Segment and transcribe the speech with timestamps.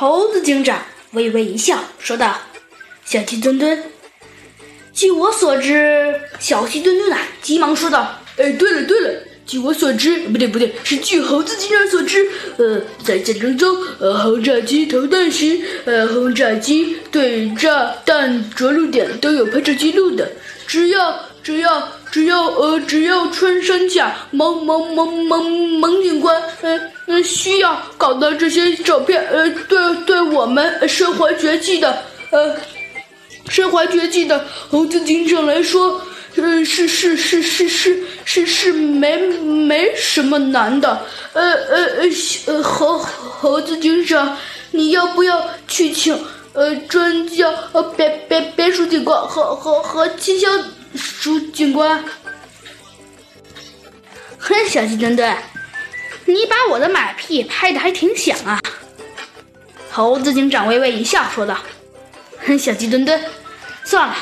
[0.00, 2.34] 猴子警长微微一笑，说道
[3.04, 3.84] ：“小鸡墩墩，
[4.94, 9.10] 据我所知，小鸡墩墩啊，急忙说道：‘哎，对了对了，
[9.46, 12.26] 据我所知，不对不对，是据猴子警长所知，
[12.56, 20.32] 呃，在战争中，呃，轰炸机投弹时，呃，轰炸机对炸弹着陆点都有拍照记录的，
[20.66, 26.80] 只要只要只要呃，只要穿山甲蒙蒙蒙蒙蒙警官，呃。’”
[27.10, 32.56] 呃，需要搞到这些照片，呃，对，对我们身怀绝技的，呃，
[33.48, 36.00] 身怀绝技的猴子警长来说，
[36.36, 41.88] 呃，是是是是是是是没没什么难的，呃呃
[42.46, 44.36] 呃，猴猴子警长，
[44.70, 46.16] 你要不要去请
[46.52, 52.04] 呃专家呃别别别墅警官和和和气象署警官？
[54.38, 55.36] 哼，小鸡墩墩。
[56.34, 58.60] 你把我的马屁拍的还挺响啊！
[59.90, 61.58] 猴子警长微微一笑，说道
[62.46, 63.20] ：“哼，小鸡墩墩，
[63.84, 64.14] 算了，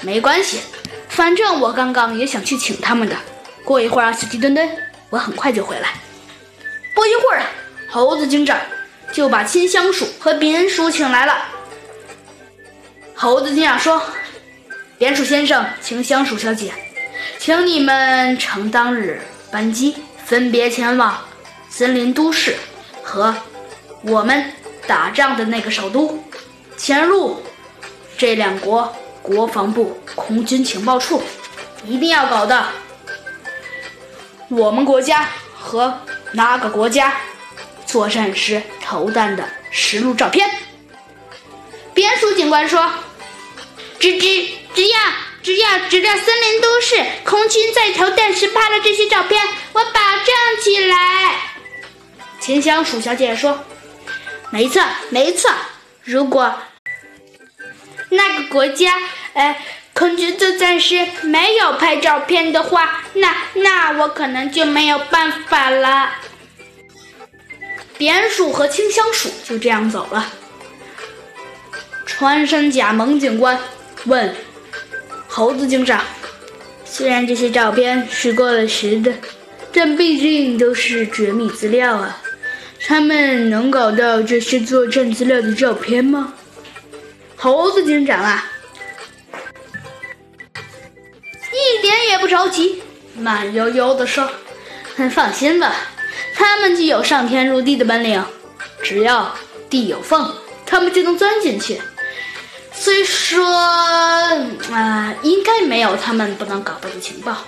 [0.00, 0.60] 没关系，
[1.08, 3.16] 反正我刚刚也想去请他们的。
[3.64, 4.68] 过一会儿啊，小鸡墩墩，
[5.10, 5.90] 我很快就回来。”
[6.94, 7.42] 不一会儿，
[7.88, 8.58] 猴子警长
[9.12, 11.34] 就把金香鼠和扁鼠请来了。
[13.14, 14.02] 猴子警长说
[14.98, 16.72] ：“扁鼠先生，请香鼠小姐，
[17.38, 21.18] 请你们乘当日班机，分别前往。”
[21.74, 22.54] 森林都市
[23.02, 23.34] 和
[24.02, 24.52] 我们
[24.86, 26.22] 打仗的那个首都，
[26.76, 27.42] 潜入
[28.18, 31.22] 这两国国防部空军情报处，
[31.86, 32.66] 一定要搞到
[34.50, 35.98] 我们国家和
[36.32, 37.16] 哪个国家
[37.86, 40.50] 作战时投弹的实录照片。
[41.94, 42.86] 边鼠警官说
[43.98, 45.00] ：“只只只要
[45.42, 51.48] 只要只要森林都市空军在投弹时拍了这些照片，我保证起来。”
[52.42, 53.64] 秦香鼠小姐说
[54.50, 55.48] ：“没错，没错。
[56.02, 56.52] 如果
[58.08, 58.96] 那个国家，
[59.34, 59.56] 呃，
[59.92, 66.10] 空军作战时没有拍照片的话，那那我可能就没有办法了。”
[67.96, 70.32] 扁鼠和清香鼠就这样走了。
[72.04, 73.56] 穿山甲蒙警官
[74.06, 74.34] 问
[75.28, 76.04] 猴子警长
[76.84, 79.14] ：“虽然这些照片是过了时的，
[79.72, 82.18] 但毕竟都是绝密资料啊。”
[82.86, 86.34] 他们能搞到这些作战资料的照片吗？
[87.36, 88.50] 猴子警长啊，
[91.52, 92.82] 一点也不着急，
[93.16, 94.30] 慢悠悠地说
[95.10, 95.74] ：“放心吧，
[96.34, 98.24] 他们具有上天入地的本领，
[98.82, 99.34] 只要
[99.68, 100.34] 地有缝，
[100.66, 101.80] 他们就能钻进去。
[102.72, 103.44] 虽说，
[104.70, 107.38] 啊，应该没有他们不能搞到的情报。”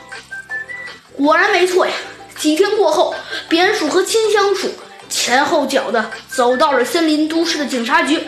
[1.15, 1.93] 果然没错呀！
[2.37, 3.15] 几天过后，
[3.49, 4.73] 扁鼠和清香鼠。
[5.09, 8.21] 前后脚的走到了森林都市的警察局，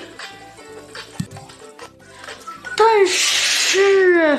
[2.76, 4.38] 但是，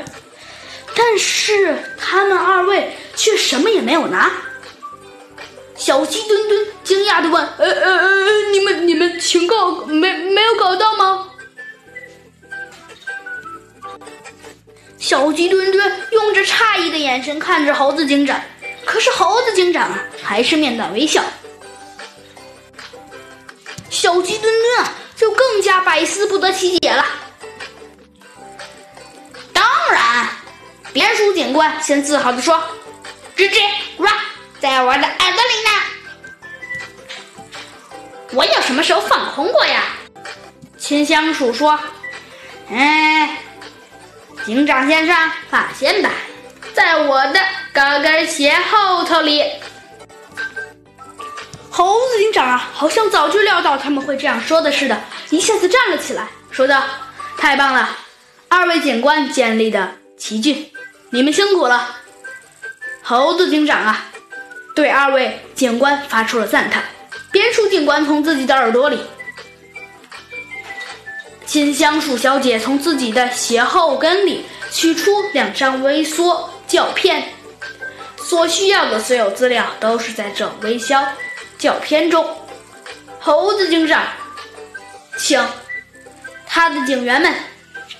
[0.95, 4.31] 但是他们二位却什么也没有拿。
[5.75, 11.29] 小鸡墩墩惊讶的问：“呃呃呃，你们你们情报没没有搞到吗？”
[14.97, 18.41] 小鸡墩墩用着诧异的眼神看着猴子警长，
[18.85, 19.91] 可是猴子警长，
[20.23, 21.23] 还是面带微笑。
[23.89, 27.05] 小鸡墩墩，就更加百思不得其解了。
[29.53, 30.27] 当然，
[30.93, 32.61] 扁鼠警官先自豪地说
[33.35, 33.59] ：“吱吱
[33.97, 34.11] 哇，
[34.59, 35.69] 在我的耳朵里呢。
[38.33, 39.83] 我有什么时候放空过呀？”
[40.77, 41.79] 清香鼠说
[42.69, 43.37] ：“哎，
[44.45, 46.09] 警长先生，放心吧，
[46.73, 47.39] 在我的
[47.73, 49.43] 高跟鞋后头里。”
[51.77, 54.99] 猴子警长啊，好像早就料到他们会这样说的似的，
[55.29, 56.83] 一下子站了起来，说道
[57.37, 57.95] ：“太棒了，
[58.49, 60.73] 二位警官建立的奇迹，
[61.11, 61.97] 你们辛苦了。”
[63.03, 64.07] 猴子警长啊，
[64.73, 66.83] 对二位警官发出了赞叹。
[67.31, 68.99] 边鼠警官从自己的耳朵里，
[71.45, 77.35] 金香鼠小姐从自己的鞋后跟里取出两张微缩胶片，
[78.23, 81.07] 所需要的所有资料都是在这微消。
[81.57, 82.23] 照片中，
[83.19, 84.03] 猴子警长
[85.17, 85.43] 请
[86.45, 87.33] 他的警员们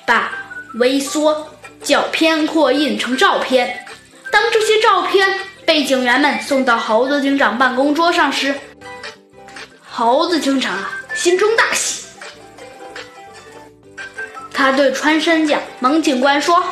[0.06, 0.32] 把
[0.76, 1.50] 微缩
[1.84, 3.84] 照片扩印成照片。
[4.32, 8.54] 当这些照片被警员们送到猴子警长办公桌上时，
[9.90, 12.06] 猴子警长啊心中大喜。
[14.54, 16.64] 他对穿山甲蒙警官说：“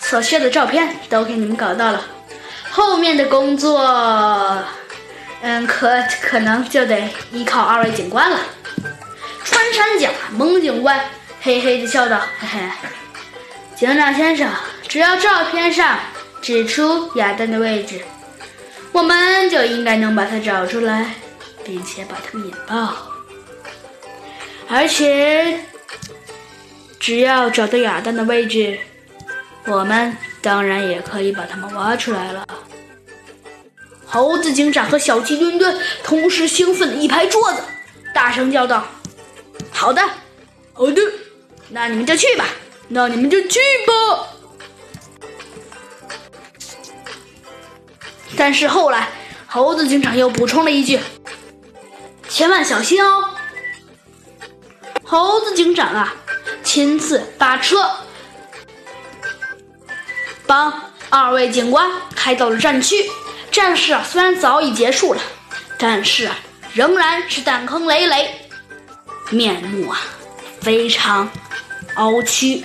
[0.00, 2.02] 所需的照片都给你们搞到了，
[2.70, 3.78] 后面的工作……”
[5.46, 8.40] 嗯，可可能就得依靠二位警官了。
[9.44, 10.98] 穿山甲蒙警官
[11.42, 12.88] 嘿嘿地笑道：“嘿嘿，
[13.76, 14.50] 警长先生，
[14.88, 15.98] 只要照片上
[16.40, 18.00] 指出亚当的位置，
[18.90, 21.10] 我们就应该能把他找出来，
[21.62, 22.96] 并且把他引爆。
[24.66, 25.60] 而且，
[26.98, 28.78] 只要找到亚当的位置，
[29.66, 32.46] 我们当然也可以把他们挖出来了。”
[34.14, 37.60] 猴子警长和小鸡墩墩同时兴奋的一拍桌子，
[38.14, 38.86] 大声叫道
[39.72, 40.00] ：“好的，
[40.72, 41.02] 好的，
[41.70, 42.44] 那你们就去吧，
[42.86, 44.28] 那你们就去吧。”
[48.38, 49.08] 但是后来，
[49.48, 51.00] 猴子警长又补充了一句
[52.30, 53.30] ：“千万小心哦！”
[55.02, 56.14] 猴子警长啊，
[56.62, 57.84] 亲自把车
[60.46, 63.10] 帮二位警官开到了战区。
[63.54, 65.22] 战事啊，虽然早已结束了，
[65.78, 66.36] 但是啊，
[66.72, 68.48] 仍然是弹坑累累，
[69.30, 70.00] 面目啊
[70.60, 71.30] 非常
[71.94, 72.64] 凹曲。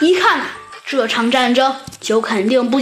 [0.00, 0.46] 一看
[0.86, 2.78] 这场战争就肯定不。